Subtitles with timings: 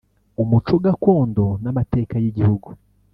[0.41, 2.69] umuco gakondo n’amateka y’Igihugu